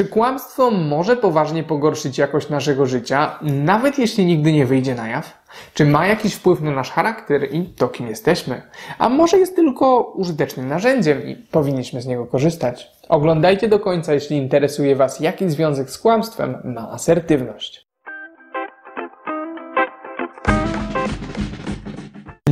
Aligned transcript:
Czy 0.00 0.08
kłamstwo 0.08 0.70
może 0.70 1.16
poważnie 1.16 1.64
pogorszyć 1.64 2.18
jakość 2.18 2.48
naszego 2.48 2.86
życia, 2.86 3.38
nawet 3.42 3.98
jeśli 3.98 4.26
nigdy 4.26 4.52
nie 4.52 4.66
wyjdzie 4.66 4.94
na 4.94 5.08
jaw? 5.08 5.42
Czy 5.74 5.84
ma 5.84 6.06
jakiś 6.06 6.34
wpływ 6.34 6.60
na 6.60 6.70
nasz 6.70 6.90
charakter 6.90 7.54
i 7.54 7.64
to, 7.64 7.88
kim 7.88 8.08
jesteśmy? 8.08 8.62
A 8.98 9.08
może 9.08 9.38
jest 9.38 9.56
tylko 9.56 10.00
użytecznym 10.02 10.68
narzędziem 10.68 11.28
i 11.28 11.36
powinniśmy 11.36 12.02
z 12.02 12.06
niego 12.06 12.26
korzystać? 12.26 12.90
Oglądajcie 13.08 13.68
do 13.68 13.80
końca, 13.80 14.14
jeśli 14.14 14.36
interesuje 14.36 14.96
Was, 14.96 15.20
jaki 15.20 15.50
związek 15.50 15.90
z 15.90 15.98
kłamstwem 15.98 16.58
ma 16.64 16.90
asertywność. 16.90 17.89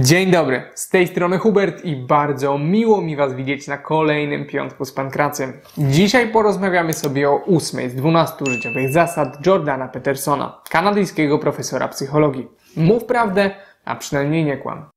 Dzień 0.09 0.31
dobry, 0.31 0.63
z 0.75 0.89
tej 0.89 1.09
strony 1.09 1.39
Hubert 1.39 1.85
i 1.85 1.97
bardzo 1.97 2.59
miło 2.59 3.01
mi 3.01 3.17
Was 3.17 3.35
widzieć 3.35 3.67
na 3.67 3.79
kolejnym 3.79 4.47
piątku 4.47 4.85
z 4.85 4.93
Pankracem. 4.93 5.53
Dzisiaj 5.79 6.29
porozmawiamy 6.29 6.93
sobie 6.93 7.31
o 7.31 7.37
ósmej 7.37 7.91
z 7.91 7.95
12 7.95 8.37
życiowych 8.47 8.93
zasad 8.93 9.47
Jordana 9.47 9.89
Petersona, 9.89 10.63
kanadyjskiego 10.71 11.39
profesora 11.39 11.89
psychologii. 11.89 12.49
Mów 12.77 13.05
prawdę, 13.05 13.51
a 13.85 13.97
przynajmniej 13.97 14.45
nie 14.45 14.57
kłam. 14.57 14.91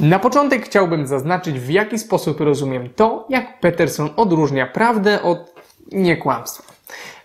Na 0.00 0.18
początek 0.18 0.64
chciałbym 0.64 1.06
zaznaczyć, 1.06 1.60
w 1.60 1.70
jaki 1.70 1.98
sposób 1.98 2.40
rozumiem 2.40 2.90
to, 2.96 3.26
jak 3.28 3.60
Peterson 3.60 4.10
odróżnia 4.16 4.66
prawdę 4.66 5.22
od 5.22 5.54
niekłamstwa. 5.92 6.72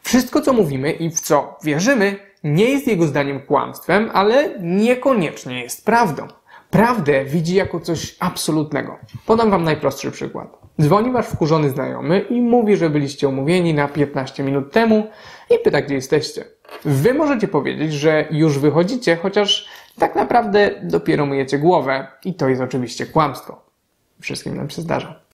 Wszystko, 0.01 0.41
co 0.41 0.53
mówimy 0.53 0.91
i 0.91 1.09
w 1.09 1.19
co 1.19 1.57
wierzymy, 1.63 2.15
nie 2.43 2.65
jest 2.65 2.87
jego 2.87 3.05
zdaniem 3.05 3.39
kłamstwem, 3.39 4.09
ale 4.13 4.59
niekoniecznie 4.59 5.63
jest 5.63 5.85
prawdą. 5.85 6.27
Prawdę 6.69 7.25
widzi 7.25 7.55
jako 7.55 7.79
coś 7.79 8.15
absolutnego. 8.19 8.97
Podam 9.25 9.51
Wam 9.51 9.63
najprostszy 9.63 10.11
przykład. 10.11 10.57
Dzwoni 10.81 11.11
Wasz 11.11 11.25
wkurzony 11.27 11.69
znajomy 11.69 12.19
i 12.19 12.41
mówi, 12.41 12.77
że 12.77 12.89
byliście 12.89 13.27
umówieni 13.27 13.73
na 13.73 13.87
15 13.87 14.43
minut 14.43 14.71
temu 14.71 15.07
i 15.49 15.59
pyta, 15.63 15.81
gdzie 15.81 15.95
jesteście. 15.95 16.45
Wy 16.85 17.13
możecie 17.13 17.47
powiedzieć, 17.47 17.93
że 17.93 18.27
już 18.31 18.59
wychodzicie, 18.59 19.15
chociaż 19.15 19.67
tak 19.99 20.15
naprawdę 20.15 20.71
dopiero 20.83 21.25
myjecie 21.25 21.59
głowę 21.59 22.07
i 22.25 22.33
to 22.33 22.49
jest 22.49 22.61
oczywiście 22.61 23.05
kłamstwo. 23.05 23.61
Wszystkim 24.19 24.57
nam 24.57 24.69
się 24.69 24.81
zdarza. 24.81 25.26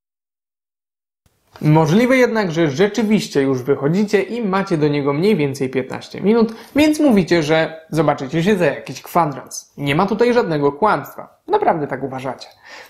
Możliwe 1.63 2.17
jednak, 2.17 2.51
że 2.51 2.69
rzeczywiście 2.69 3.41
już 3.41 3.61
wychodzicie 3.61 4.21
i 4.21 4.45
macie 4.45 4.77
do 4.77 4.87
niego 4.87 5.13
mniej 5.13 5.35
więcej 5.35 5.69
15 5.69 6.21
minut, 6.21 6.53
więc 6.75 6.99
mówicie, 6.99 7.43
że 7.43 7.85
zobaczycie 7.89 8.43
się 8.43 8.55
za 8.55 8.65
jakiś 8.65 9.01
kwadrans. 9.01 9.73
Nie 9.77 9.95
ma 9.95 10.05
tutaj 10.05 10.33
żadnego 10.33 10.71
kłamstwa. 10.71 11.37
Naprawdę 11.47 11.87
tak 11.87 12.03
uważacie. 12.03 12.47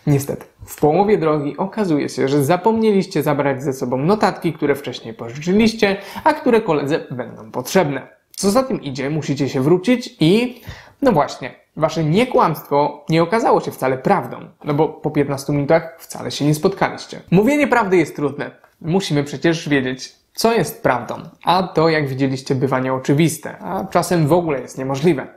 Niestety, 0.07 0.45
w 0.65 0.79
połowie 0.79 1.17
drogi 1.17 1.57
okazuje 1.57 2.09
się, 2.09 2.27
że 2.27 2.43
zapomnieliście 2.43 3.23
zabrać 3.23 3.63
ze 3.63 3.73
sobą 3.73 3.97
notatki, 3.97 4.53
które 4.53 4.75
wcześniej 4.75 5.13
pożyczyliście, 5.13 5.97
a 6.23 6.33
które 6.33 6.61
koledze 6.61 6.99
będą 7.11 7.51
potrzebne. 7.51 8.07
Co 8.35 8.51
za 8.51 8.63
tym 8.63 8.81
idzie, 8.81 9.09
musicie 9.09 9.49
się 9.49 9.61
wrócić 9.61 10.15
i, 10.19 10.61
no 11.01 11.11
właśnie, 11.11 11.55
wasze 11.77 12.03
niekłamstwo 12.03 13.05
nie 13.09 13.23
okazało 13.23 13.61
się 13.61 13.71
wcale 13.71 13.97
prawdą, 13.97 14.37
no 14.63 14.73
bo 14.73 14.87
po 14.87 15.11
15 15.11 15.53
minutach 15.53 15.95
wcale 15.99 16.31
się 16.31 16.45
nie 16.45 16.55
spotkaliście. 16.55 17.21
Mówienie 17.31 17.67
prawdy 17.67 17.97
jest 17.97 18.15
trudne. 18.15 18.62
Musimy 18.83 19.23
przecież 19.23 19.69
wiedzieć, 19.69 20.15
co 20.33 20.53
jest 20.53 20.83
prawdą, 20.83 21.15
a 21.43 21.63
to, 21.63 21.89
jak 21.89 22.07
widzieliście, 22.07 22.55
bywa 22.55 22.79
nieoczywiste, 22.79 23.57
a 23.59 23.85
czasem 23.85 24.27
w 24.27 24.33
ogóle 24.33 24.61
jest 24.61 24.77
niemożliwe. 24.77 25.27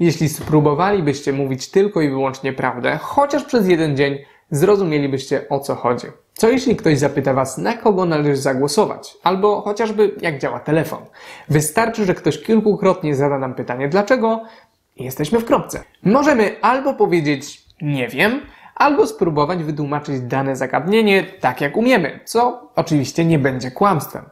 Jeśli 0.00 0.28
spróbowalibyście 0.28 1.32
mówić 1.32 1.70
tylko 1.70 2.00
i 2.00 2.08
wyłącznie 2.08 2.52
prawdę, 2.52 2.98
chociaż 3.02 3.44
przez 3.44 3.68
jeden 3.68 3.96
dzień, 3.96 4.18
zrozumielibyście 4.50 5.48
o 5.48 5.60
co 5.60 5.74
chodzi. 5.74 6.06
Co 6.34 6.48
jeśli 6.48 6.76
ktoś 6.76 6.98
zapyta 6.98 7.34
Was, 7.34 7.58
na 7.58 7.76
kogo 7.76 8.04
należy 8.04 8.36
zagłosować? 8.36 9.16
Albo 9.22 9.60
chociażby 9.60 10.16
jak 10.20 10.38
działa 10.38 10.60
telefon? 10.60 11.02
Wystarczy, 11.48 12.04
że 12.04 12.14
ktoś 12.14 12.42
kilkukrotnie 12.42 13.14
zada 13.14 13.38
nam 13.38 13.54
pytanie 13.54 13.88
dlaczego 13.88 14.44
i 14.96 15.04
jesteśmy 15.04 15.40
w 15.40 15.44
kropce. 15.44 15.84
Możemy 16.02 16.56
albo 16.60 16.94
powiedzieć 16.94 17.62
nie 17.82 18.08
wiem, 18.08 18.40
albo 18.74 19.06
spróbować 19.06 19.64
wytłumaczyć 19.64 20.20
dane 20.20 20.56
zagadnienie 20.56 21.24
tak 21.40 21.60
jak 21.60 21.76
umiemy, 21.76 22.20
co 22.24 22.70
oczywiście 22.76 23.24
nie 23.24 23.38
będzie 23.38 23.70
kłamstwem. 23.70 24.24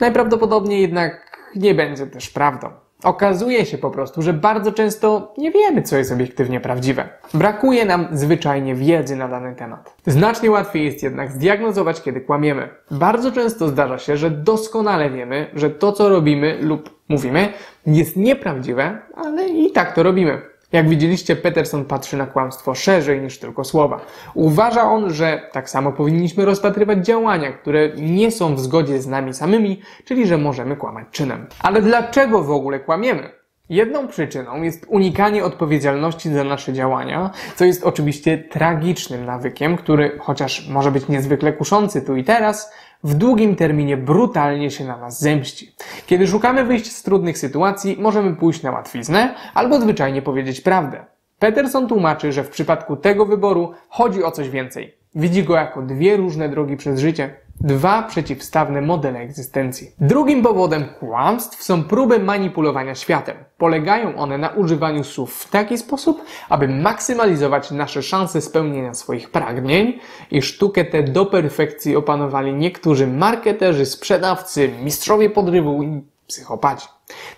Najprawdopodobniej 0.00 0.82
jednak 0.82 1.38
nie 1.56 1.74
będzie 1.74 2.06
też 2.06 2.30
prawdą. 2.30 2.70
Okazuje 3.04 3.66
się 3.66 3.78
po 3.78 3.90
prostu, 3.90 4.22
że 4.22 4.32
bardzo 4.32 4.72
często 4.72 5.34
nie 5.38 5.50
wiemy, 5.50 5.82
co 5.82 5.96
jest 5.96 6.12
obiektywnie 6.12 6.60
prawdziwe. 6.60 7.08
Brakuje 7.34 7.84
nam 7.84 8.08
zwyczajnie 8.12 8.74
wiedzy 8.74 9.16
na 9.16 9.28
dany 9.28 9.54
temat. 9.54 9.94
Znacznie 10.06 10.50
łatwiej 10.50 10.84
jest 10.84 11.02
jednak 11.02 11.32
zdiagnozować, 11.32 12.02
kiedy 12.02 12.20
kłamiemy. 12.20 12.68
Bardzo 12.90 13.32
często 13.32 13.68
zdarza 13.68 13.98
się, 13.98 14.16
że 14.16 14.30
doskonale 14.30 15.10
wiemy, 15.10 15.50
że 15.54 15.70
to, 15.70 15.92
co 15.92 16.08
robimy 16.08 16.58
lub 16.60 16.90
mówimy, 17.08 17.52
jest 17.86 18.16
nieprawdziwe, 18.16 18.98
ale 19.14 19.48
i 19.48 19.72
tak 19.72 19.94
to 19.94 20.02
robimy. 20.02 20.42
Jak 20.72 20.88
widzieliście, 20.88 21.36
Peterson 21.36 21.84
patrzy 21.84 22.16
na 22.16 22.26
kłamstwo 22.26 22.74
szerzej 22.74 23.20
niż 23.20 23.38
tylko 23.38 23.64
słowa. 23.64 24.00
Uważa 24.34 24.82
on, 24.82 25.14
że 25.14 25.48
tak 25.52 25.70
samo 25.70 25.92
powinniśmy 25.92 26.44
rozpatrywać 26.44 27.06
działania, 27.06 27.52
które 27.52 27.88
nie 27.96 28.30
są 28.30 28.54
w 28.54 28.60
zgodzie 28.60 29.02
z 29.02 29.06
nami 29.06 29.34
samymi, 29.34 29.80
czyli 30.04 30.26
że 30.26 30.38
możemy 30.38 30.76
kłamać 30.76 31.06
czynem. 31.10 31.46
Ale 31.62 31.82
dlaczego 31.82 32.44
w 32.44 32.50
ogóle 32.50 32.80
kłamiemy? 32.80 33.37
Jedną 33.68 34.08
przyczyną 34.08 34.62
jest 34.62 34.86
unikanie 34.88 35.44
odpowiedzialności 35.44 36.30
za 36.30 36.44
nasze 36.44 36.72
działania, 36.72 37.30
co 37.56 37.64
jest 37.64 37.84
oczywiście 37.84 38.38
tragicznym 38.38 39.24
nawykiem, 39.24 39.76
który, 39.76 40.18
chociaż 40.20 40.68
może 40.68 40.92
być 40.92 41.08
niezwykle 41.08 41.52
kuszący 41.52 42.02
tu 42.02 42.16
i 42.16 42.24
teraz, 42.24 42.72
w 43.04 43.14
długim 43.14 43.56
terminie 43.56 43.96
brutalnie 43.96 44.70
się 44.70 44.84
na 44.84 44.96
nas 44.96 45.20
zemści. 45.20 45.74
Kiedy 46.06 46.26
szukamy 46.26 46.64
wyjść 46.64 46.92
z 46.92 47.02
trudnych 47.02 47.38
sytuacji, 47.38 47.96
możemy 48.00 48.36
pójść 48.36 48.62
na 48.62 48.70
łatwiznę 48.70 49.34
albo 49.54 49.80
zwyczajnie 49.80 50.22
powiedzieć 50.22 50.60
prawdę. 50.60 51.04
Peterson 51.38 51.88
tłumaczy, 51.88 52.32
że 52.32 52.44
w 52.44 52.50
przypadku 52.50 52.96
tego 52.96 53.26
wyboru 53.26 53.72
chodzi 53.88 54.24
o 54.24 54.30
coś 54.30 54.50
więcej. 54.50 54.97
Widzi 55.14 55.44
go 55.44 55.54
jako 55.54 55.82
dwie 55.82 56.16
różne 56.16 56.48
drogi 56.48 56.76
przez 56.76 57.00
życie, 57.00 57.34
dwa 57.60 58.02
przeciwstawne 58.02 58.82
modele 58.82 59.18
egzystencji. 59.18 59.90
Drugim 60.00 60.42
powodem 60.42 60.84
kłamstw 61.00 61.62
są 61.62 61.84
próby 61.84 62.18
manipulowania 62.18 62.94
światem. 62.94 63.36
Polegają 63.58 64.16
one 64.16 64.38
na 64.38 64.48
używaniu 64.48 65.04
słów 65.04 65.34
w 65.34 65.50
taki 65.50 65.78
sposób, 65.78 66.24
aby 66.48 66.68
maksymalizować 66.68 67.70
nasze 67.70 68.02
szanse 68.02 68.40
spełnienia 68.40 68.94
swoich 68.94 69.30
pragnień 69.30 69.98
i 70.30 70.42
sztukę 70.42 70.84
tę 70.84 71.02
do 71.02 71.26
perfekcji 71.26 71.96
opanowali 71.96 72.54
niektórzy 72.54 73.06
marketerzy, 73.06 73.86
sprzedawcy, 73.86 74.70
mistrzowie 74.82 75.30
podrywu 75.30 75.82
i 75.82 76.02
psychopaci. 76.28 76.88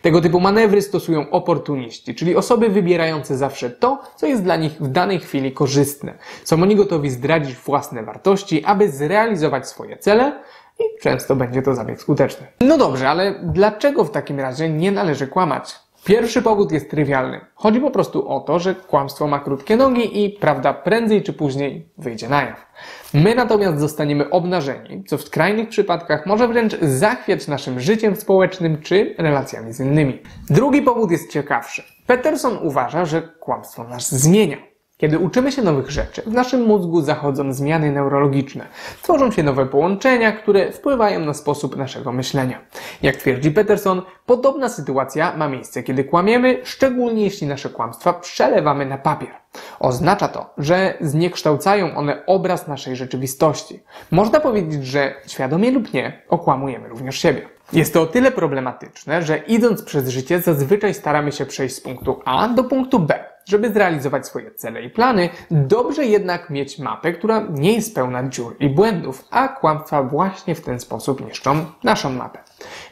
Tego 0.03 0.21
typu 0.21 0.41
manewry 0.41 0.83
stosują 0.83 1.31
oportuniści, 1.31 2.15
czyli 2.15 2.37
osoby 2.37 2.69
wybierające 2.69 3.37
zawsze 3.37 3.71
to, 3.71 4.03
co 4.17 4.27
jest 4.27 4.43
dla 4.43 4.57
nich 4.57 4.73
w 4.73 4.89
danej 4.89 5.21
chwili 5.21 5.53
korzystne. 5.53 6.15
Są 6.45 6.63
oni 6.63 6.77
gotowi 6.77 7.11
zdradzić 7.11 7.57
własne 7.57 8.03
wartości, 8.03 8.65
aby 8.65 8.91
zrealizować 8.91 9.69
swoje 9.69 9.97
cele 9.97 10.43
i 10.79 11.03
często 11.03 11.37
będzie 11.37 11.63
to 11.63 11.75
zabieg 11.75 12.01
skuteczny. 12.01 12.47
No 12.61 12.79
dobrze, 12.79 13.09
ale 13.11 13.41
dlaczego 13.43 14.05
w 14.05 14.11
takim 14.11 14.41
razie 14.41 14.69
nie 14.69 14.93
należy 14.93 15.27
kłamać? 15.27 15.75
Pierwszy 16.05 16.43
powód 16.43 16.73
jest 16.73 16.91
trywialny. 16.91 17.41
Chodzi 17.55 17.81
po 17.81 17.91
prostu 17.91 18.29
o 18.29 18.41
to, 18.41 18.59
że 18.59 18.75
kłamstwo 18.75 19.27
ma 19.27 19.41
krótkie 19.41 19.77
nogi 19.77 20.25
i 20.25 20.31
prawda 20.31 20.75
prędzej 20.75 21.23
czy 21.23 21.33
później 21.33 21.89
wyjdzie 21.99 22.29
na 22.29 22.43
jaw. 22.43 22.67
My 23.15 23.35
natomiast 23.35 23.79
zostaniemy 23.79 24.31
obnażeni, 24.31 25.05
co 25.05 25.19
w 25.19 25.23
skrajnych 25.23 25.69
przypadkach 25.69 26.27
może 26.27 26.49
wręcz 26.49 26.77
zachwiać 26.81 27.49
naszym 27.49 27.81
życiem 27.81 28.17
społecznym 28.17 28.83
czy 28.83 29.15
relacjami 29.19 29.73
z 29.73 29.81
innymi. 29.81 30.19
Drugi 30.51 30.83
powód 30.83 31.11
jest 31.11 31.33
ciekawszy. 31.33 31.83
Peterson 32.07 32.59
uważa, 32.63 33.05
że 33.05 33.23
kłamstwo 33.23 33.85
nas 33.85 34.15
zmienia. 34.15 34.70
Kiedy 35.01 35.19
uczymy 35.19 35.53
się 35.53 35.63
nowych 35.63 35.91
rzeczy, 35.91 36.23
w 36.27 36.33
naszym 36.33 36.63
mózgu 36.63 37.03
zachodzą 37.03 37.53
zmiany 37.53 37.93
neurologiczne. 37.93 38.67
Tworzą 39.03 39.31
się 39.31 39.43
nowe 39.43 39.67
połączenia, 39.67 40.33
które 40.33 40.73
wpływają 40.73 41.21
na 41.21 41.35
sposób 41.35 41.77
naszego 41.77 42.13
myślenia. 42.13 42.59
Jak 43.03 43.17
twierdzi 43.17 43.51
Peterson, 43.51 44.03
podobna 44.27 44.69
sytuacja 44.69 45.37
ma 45.37 45.49
miejsce, 45.49 45.83
kiedy 45.83 46.05
kłamiemy, 46.05 46.61
szczególnie 46.65 47.25
jeśli 47.25 47.47
nasze 47.47 47.69
kłamstwa 47.69 48.13
przelewamy 48.13 48.87
na 48.87 48.99
papier. 48.99 49.31
Oznacza 49.79 50.29
to, 50.29 50.55
że 50.59 50.95
zniekształcają 51.01 51.97
one 51.97 52.27
obraz 52.27 52.69
naszej 52.69 52.97
rzeczywistości. 52.97 53.83
Można 54.11 54.41
powiedzieć, 54.41 54.87
że 54.87 55.15
świadomie 55.27 55.71
lub 55.71 55.95
nie, 55.95 56.23
okłamujemy 56.29 56.89
również 56.89 57.19
siebie. 57.19 57.49
Jest 57.73 57.95
to 57.95 58.03
o 58.03 58.07
tyle 58.07 58.31
problematyczne, 58.31 59.23
że 59.23 59.39
idąc 59.39 59.83
przez 59.83 60.09
życie 60.09 60.41
zazwyczaj 60.41 60.95
staramy 60.95 61.33
się 61.33 61.47
przejść 61.47 61.77
z 61.77 61.81
punktu 61.81 62.21
A 62.25 62.49
do 62.49 62.65
punktu 62.65 62.99
B. 62.99 63.20
Żeby 63.51 63.73
zrealizować 63.73 64.27
swoje 64.27 64.51
cele 64.51 64.83
i 64.83 64.91
plany, 64.91 65.29
dobrze 65.51 66.05
jednak 66.05 66.51
mieć 66.51 66.79
mapę, 66.79 67.13
która 67.13 67.47
nie 67.51 67.73
jest 67.73 67.95
pełna 67.95 68.29
dziur 68.29 68.57
i 68.61 68.69
błędów, 68.69 69.25
a 69.31 69.49
kłamstwa 69.49 70.03
właśnie 70.03 70.55
w 70.55 70.61
ten 70.61 70.81
sposób 70.81 71.27
niszczą 71.27 71.65
naszą 71.85 72.11
mapę. 72.11 72.39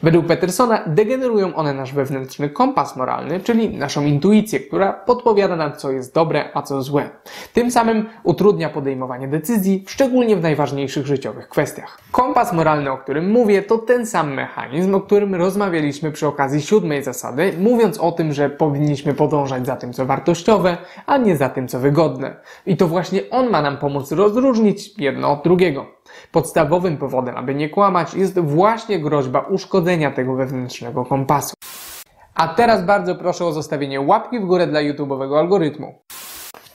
Według 0.03 0.25
Petersona 0.25 0.83
degenerują 0.87 1.55
one 1.55 1.73
nasz 1.73 1.93
wewnętrzny 1.93 2.49
kompas 2.49 2.95
moralny, 2.95 3.39
czyli 3.39 3.69
naszą 3.69 4.05
intuicję, 4.05 4.59
która 4.59 4.93
podpowiada 4.93 5.55
nam, 5.55 5.75
co 5.77 5.91
jest 5.91 6.13
dobre, 6.13 6.49
a 6.53 6.61
co 6.61 6.81
złe. 6.81 7.09
Tym 7.53 7.71
samym 7.71 8.09
utrudnia 8.23 8.69
podejmowanie 8.69 9.27
decyzji, 9.27 9.85
szczególnie 9.87 10.35
w 10.35 10.41
najważniejszych 10.41 11.07
życiowych 11.07 11.49
kwestiach. 11.49 11.99
Kompas 12.11 12.53
moralny, 12.53 12.91
o 12.91 12.97
którym 12.97 13.31
mówię, 13.31 13.61
to 13.61 13.77
ten 13.77 14.05
sam 14.05 14.33
mechanizm, 14.33 14.95
o 14.95 15.01
którym 15.01 15.35
rozmawialiśmy 15.35 16.11
przy 16.11 16.27
okazji 16.27 16.61
siódmej 16.61 17.03
zasady, 17.03 17.53
mówiąc 17.59 17.97
o 17.97 18.11
tym, 18.11 18.33
że 18.33 18.49
powinniśmy 18.49 19.13
podążać 19.13 19.65
za 19.65 19.75
tym, 19.75 19.93
co 19.93 20.05
wartościowe, 20.05 20.77
a 21.05 21.17
nie 21.17 21.37
za 21.37 21.49
tym, 21.49 21.67
co 21.67 21.79
wygodne. 21.79 22.35
I 22.65 22.77
to 22.77 22.87
właśnie 22.87 23.29
on 23.31 23.49
ma 23.49 23.61
nam 23.61 23.77
pomóc 23.77 24.11
rozróżnić 24.11 24.97
jedno 24.97 25.31
od 25.31 25.43
drugiego. 25.43 25.85
Podstawowym 26.31 26.97
powodem, 26.97 27.37
aby 27.37 27.55
nie 27.55 27.69
kłamać, 27.69 28.13
jest 28.13 28.39
właśnie 28.39 28.99
groźba 28.99 29.39
uszkodzenia 29.39 29.58
tego 30.15 30.35
wewnętrznego 30.35 31.05
kompasu. 31.05 31.53
A 32.35 32.47
teraz 32.47 32.85
bardzo 32.85 33.15
proszę 33.15 33.45
o 33.45 33.51
zostawienie 33.51 34.01
łapki 34.01 34.39
w 34.39 34.45
górę 34.45 34.67
dla 34.67 34.79
YouTube'owego 34.79 35.39
algorytmu. 35.39 35.95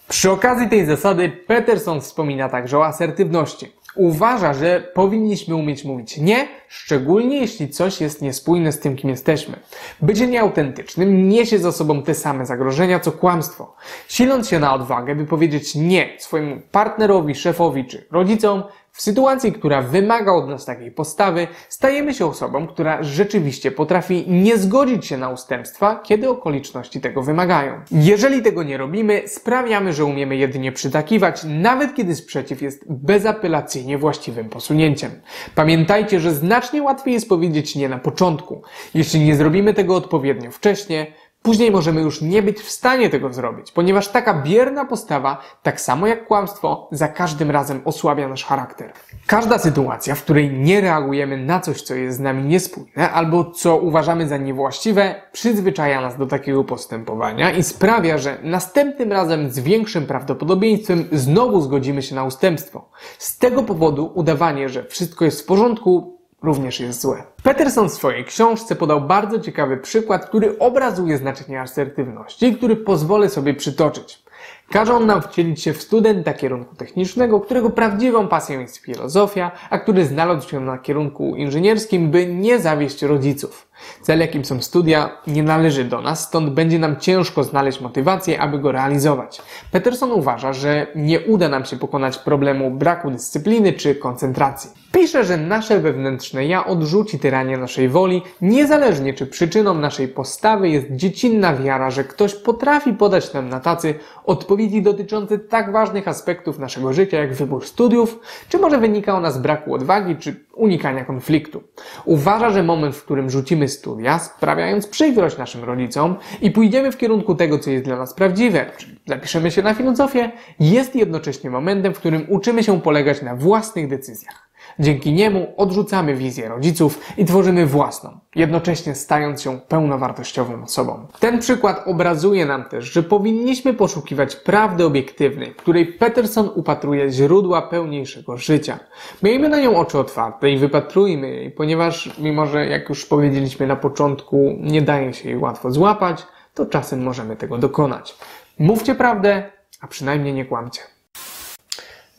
Przy 0.09 0.31
okazji 0.31 0.69
tej 0.69 0.87
zasady 0.87 1.29
Peterson 1.29 2.01
wspomina 2.01 2.49
także 2.49 2.79
o 2.79 2.87
asertywności. 2.87 3.73
Uważa, 3.97 4.55
że 4.55 4.89
powinniśmy 4.95 5.55
umieć 5.55 5.85
mówić 5.85 6.19
nie, 6.19 6.49
szczególnie 6.75 7.41
jeśli 7.41 7.69
coś 7.69 8.01
jest 8.01 8.23
niespójne 8.23 8.73
z 8.73 8.81
tym, 8.81 8.97
kim 8.97 9.11
jesteśmy. 9.11 9.57
Bycie 10.03 10.27
nieautentycznym 10.27 11.29
niesie 11.29 11.59
za 11.59 11.73
sobą 11.73 12.03
te 12.03 12.15
same 12.15 12.47
zagrożenia, 12.47 13.01
co 13.01 13.13
kłamstwo. 13.13 13.77
Siląc 14.09 14.49
się 14.49 14.59
na 14.59 14.75
odwagę, 14.75 15.15
by 15.15 15.27
powiedzieć 15.27 15.75
nie 15.75 16.17
swojemu 16.19 16.61
partnerowi, 16.73 17.35
szefowi 17.35 17.85
czy 17.85 18.07
rodzicom, 18.11 18.63
w 18.97 19.03
sytuacji, 19.03 19.53
która 19.53 19.83
wymaga 19.83 20.33
od 20.33 20.49
nas 20.49 20.65
takiej 20.65 20.91
postawy, 20.91 21.49
stajemy 21.69 22.15
się 22.15 22.27
osobą, 22.27 22.67
która 22.67 23.03
rzeczywiście 23.03 23.71
potrafi 23.71 24.25
nie 24.29 24.59
zgodzić 24.59 25.07
się 25.07 25.17
na 25.19 25.31
ustępstwa, 25.31 26.01
kiedy 26.05 26.29
okoliczności 26.29 27.01
tego 27.01 27.23
wymagają. 27.23 27.81
Jeżeli 27.91 28.43
tego 28.43 28.63
nie 28.63 28.77
robimy, 28.77 29.23
sprawiamy, 29.27 29.93
że 29.93 30.05
umiemy 30.05 30.37
jedynie 30.37 30.73
przytakiwać, 30.73 31.41
nawet 31.45 31.95
kiedy 31.95 32.15
sprzeciw 32.17 32.63
jest 32.63 32.85
bezapelacyjnie 32.89 33.99
właściwym 33.99 34.49
posunięciem. 34.49 35.11
Pamiętajcie, 35.55 36.21
że 36.21 36.35
znacznie 36.65 36.83
łatwiej 36.83 37.15
jest 37.15 37.29
powiedzieć 37.29 37.77
nie 37.77 37.89
na 37.89 37.99
początku. 37.99 38.63
Jeśli 38.95 39.21
nie 39.21 39.37
zrobimy 39.37 39.75
tego 39.75 39.97
odpowiednio 39.97 40.51
wcześnie, 40.51 41.07
Później 41.45 41.71
możemy 41.71 42.01
już 42.01 42.23
nie 42.23 42.43
być 42.43 42.61
w 42.61 42.71
stanie 42.71 43.11
tego 43.11 43.33
zrobić, 43.33 43.73
ponieważ 43.73 44.09
taka 44.09 44.35
bierna 44.35 44.85
postawa, 44.85 45.41
tak 45.63 45.81
samo 45.81 46.07
jak 46.07 46.27
kłamstwo, 46.27 46.89
za 46.93 47.09
każdym 47.09 47.51
razem 47.51 47.81
osłabia 47.85 48.29
nasz 48.29 48.45
charakter. 48.45 48.93
Każda 49.27 49.59
sytuacja, 49.59 50.15
w 50.15 50.23
której 50.23 50.53
nie 50.53 50.81
reagujemy 50.81 51.37
na 51.37 51.61
coś, 51.61 51.83
co 51.83 51.95
jest 51.95 52.17
z 52.17 52.21
nami 52.21 52.45
niespójne, 52.45 53.11
albo 53.11 53.51
co 53.51 53.77
uważamy 53.77 54.29
za 54.29 54.37
niewłaściwe, 54.37 55.23
przyzwyczaja 55.33 56.01
nas 56.01 56.17
do 56.19 56.27
takiego 56.27 56.65
postępowania 56.65 57.51
i 57.51 57.63
sprawia, 57.63 58.19
że 58.19 58.39
następnym 58.43 59.13
razem 59.13 59.51
z 59.51 59.59
większym 59.59 60.07
prawdopodobieństwem 60.07 61.09
znowu 61.13 61.61
zgodzimy 61.61 62.03
się 62.03 62.15
na 62.15 62.25
ustępstwo. 62.25 62.89
Z 63.19 63.39
tego 63.39 63.63
powodu 63.63 64.13
udawanie, 64.15 64.69
że 64.69 64.85
wszystko 64.85 65.25
jest 65.25 65.43
w 65.43 65.47
porządku, 65.47 66.15
również 66.45 66.81
jest 66.81 67.01
złe. 67.01 67.23
Peterson 67.43 67.89
w 67.89 67.93
swojej 67.93 68.25
książce 68.25 68.77
podał 68.77 69.01
bardzo 69.01 69.39
ciekawy 69.39 69.77
przykład, 69.77 70.27
który 70.27 70.59
obrazuje 70.59 71.19
znaczenie 71.19 71.61
asertywności, 71.61 72.57
który 72.57 72.77
pozwolę 72.77 73.29
sobie 73.29 73.55
przytoczyć. 73.55 74.25
Każe 74.71 74.95
on 74.95 75.07
nam 75.07 75.23
wcielić 75.23 75.63
się 75.63 75.73
w 75.73 75.83
studenta 75.83 76.35
kierunku 76.35 76.77
technicznego, 76.77 77.41
którego 77.41 77.71
prawdziwą 77.71 78.29
pasją 78.29 78.61
jest 78.61 78.77
filozofia, 78.77 79.51
a 79.71 79.79
który 79.79 80.07
znalazł 80.07 80.49
się 80.49 80.61
na 80.61 80.79
kierunku 80.79 81.37
inżynierskim, 81.37 82.11
by 82.11 82.27
nie 82.27 82.59
zawieść 82.59 83.03
rodziców. 83.03 83.69
Cel, 84.03 84.21
jakim 84.21 84.45
są 84.45 84.63
studia, 84.63 85.11
nie 85.27 85.43
należy 85.43 85.85
do 85.85 86.01
nas, 86.01 86.25
stąd 86.25 86.51
będzie 86.51 86.79
nam 86.79 86.97
ciężko 86.97 87.45
znaleźć 87.45 87.81
motywację, 87.81 88.41
aby 88.41 88.59
go 88.59 88.73
realizować. 88.73 89.43
Peterson 89.71 90.13
uważa, 90.13 90.53
że 90.53 90.87
nie 90.95 91.21
uda 91.21 91.49
nam 91.49 91.65
się 91.65 91.77
pokonać 91.77 92.19
problemu 92.19 92.71
braku 92.71 93.11
dyscypliny 93.11 93.73
czy 93.73 93.95
koncentracji. 93.95 94.84
Pisze, 95.05 95.25
że 95.25 95.37
nasze 95.37 95.81
wewnętrzne 95.81 96.47
ja 96.47 96.67
odrzuci 96.67 97.19
tyranię 97.19 97.59
naszej 97.59 97.89
woli, 97.89 98.23
niezależnie 98.41 99.15
czy 99.15 99.27
przyczyną 99.27 99.75
naszej 99.75 100.09
postawy 100.09 100.69
jest 100.69 100.87
dziecinna 100.91 101.57
wiara, 101.57 101.91
że 101.91 102.05
ktoś 102.05 102.35
potrafi 102.35 102.93
podać 102.93 103.33
nam 103.33 103.49
na 103.49 103.61
tacy 103.61 103.95
odpowiedzi 104.25 104.83
dotyczące 104.83 105.39
tak 105.39 105.73
ważnych 105.73 106.09
aspektów 106.09 106.59
naszego 106.59 106.93
życia, 106.93 107.19
jak 107.19 107.35
wybór 107.35 107.67
studiów, 107.67 108.21
czy 108.49 108.59
może 108.59 108.79
wynika 108.79 109.15
ona 109.15 109.31
z 109.31 109.39
braku 109.39 109.75
odwagi, 109.75 110.17
czy 110.17 110.45
unikania 110.55 111.05
konfliktu. 111.05 111.63
Uważa, 112.05 112.51
że 112.51 112.63
moment, 112.63 112.97
w 112.97 113.05
którym 113.05 113.31
rzucimy 113.31 113.69
studia, 113.69 114.19
sprawiając 114.19 114.87
przykrość 114.87 115.39
naszym 115.39 115.65
rodzicom 115.65 116.17
i 116.43 116.51
pójdziemy 116.51 116.93
w 116.93 116.97
kierunku 116.97 117.35
tego, 117.35 117.59
co 117.59 117.71
jest 117.71 117.85
dla 117.85 117.97
nas 117.97 118.15
prawdziwe, 118.15 118.67
czyli 118.77 119.01
zapiszemy 119.07 119.51
się 119.51 119.63
na 119.63 119.75
filozofię, 119.75 120.33
jest 120.61 120.97
jednocześnie 120.97 121.51
momentem, 121.51 121.95
w 121.95 121.99
którym 121.99 122.27
uczymy 122.29 122.65
się 122.65 122.81
polegać 122.81 123.23
na 123.23 123.37
własnych 123.37 123.89
decyzjach. 123.89 124.54
Dzięki 124.79 125.13
niemu 125.13 125.55
odrzucamy 125.57 126.15
wizję 126.15 126.49
rodziców 126.49 127.01
i 127.17 127.25
tworzymy 127.25 127.67
własną, 127.67 128.19
jednocześnie 128.35 128.95
stając 128.95 129.43
się 129.43 129.61
pełnowartościową 129.61 130.63
osobą. 130.63 131.07
Ten 131.21 131.39
przykład 131.39 131.83
obrazuje 131.87 132.47
nam 132.47 132.65
też, 132.65 132.85
że 132.85 133.03
powinniśmy 133.03 133.75
poszukiwać 133.75 134.37
prawdy 134.37 134.85
obiektywnej, 134.85 135.53
w 135.53 135.57
której 135.57 135.87
Peterson 135.87 136.51
upatruje 136.55 137.11
źródła 137.11 137.63
pełniejszego 137.63 138.37
życia. 138.37 138.79
Miejmy 139.23 139.49
na 139.49 139.61
nią 139.61 139.77
oczy 139.77 139.99
otwarte 139.99 140.51
i 140.51 140.59
wypatrujmy 140.59 141.31
jej, 141.31 141.51
ponieważ 141.51 142.19
mimo, 142.19 142.47
że 142.47 142.67
jak 142.67 142.89
już 142.89 143.07
powiedzieliśmy 143.07 143.67
na 143.67 143.77
początku, 143.77 144.57
nie 144.61 144.83
daje 144.83 145.13
się 145.13 145.29
jej 145.29 145.39
łatwo 145.39 145.71
złapać, 145.71 146.27
to 146.55 146.67
czasem 146.67 147.03
możemy 147.03 147.37
tego 147.37 147.59
dokonać. 147.59 148.17
Mówcie 148.59 148.95
prawdę, 148.95 149.51
a 149.81 149.87
przynajmniej 149.87 150.35
nie 150.35 150.45
kłamcie. 150.45 150.81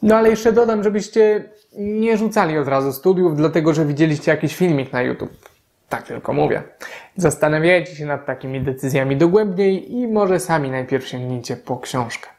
No 0.01 0.15
ale 0.15 0.29
jeszcze 0.29 0.51
dodam, 0.51 0.83
żebyście 0.83 1.49
nie 1.77 2.17
rzucali 2.17 2.57
od 2.57 2.67
razu 2.67 2.93
studiów, 2.93 3.35
dlatego 3.35 3.73
że 3.73 3.85
widzieliście 3.85 4.31
jakiś 4.31 4.55
filmik 4.55 4.93
na 4.93 5.01
YouTube. 5.01 5.49
Tak 5.89 6.03
tylko 6.03 6.33
mówię. 6.33 6.63
Zastanawiajcie 7.15 7.95
się 7.95 8.05
nad 8.05 8.25
takimi 8.25 8.61
decyzjami 8.61 9.17
dogłębniej 9.17 9.95
i 9.95 10.07
może 10.07 10.39
sami 10.39 10.71
najpierw 10.71 11.07
sięgnijcie 11.07 11.57
po 11.57 11.77
książkę. 11.77 12.29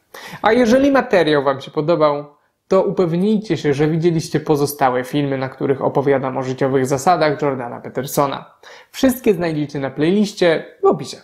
A 0.43 0.53
jeżeli 0.53 0.91
materiał 0.91 1.45
Wam 1.45 1.61
się 1.61 1.71
podobał, 1.71 2.25
to 2.69 2.83
upewnijcie 2.83 3.57
się, 3.57 3.75
że 3.75 3.89
widzieliście 3.89 4.41
pozostałe 4.41 5.05
filmy, 5.05 5.39
na 5.39 5.49
których 5.49 5.83
opowiadam 5.83 6.37
o 6.37 6.43
życiowych 6.43 6.87
zasadach 6.87 7.43
Jordana 7.43 7.81
Petersona. 7.81 8.55
Wszystkie 8.91 9.35
znajdziecie 9.35 9.79
na 9.79 9.91
playliście 9.91 10.65
w 10.83 10.85
opisie. 10.85 11.17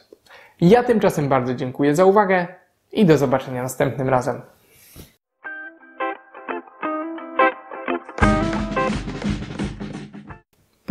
Ja 0.60 0.82
tymczasem 0.82 1.28
bardzo 1.28 1.54
dziękuję 1.54 1.94
za 1.94 2.04
uwagę 2.04 2.46
i 2.92 3.06
do 3.06 3.18
zobaczenia 3.18 3.62
następnym 3.62 4.08
razem. 4.08 4.40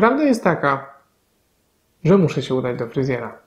Prawda 0.02 0.24
jest 0.24 0.44
taka, 0.44 0.94
że 2.04 2.18
muszę 2.18 2.42
się 2.42 2.56
udać 2.56 2.78
do 2.78 2.88
fryzjera. 2.88 3.38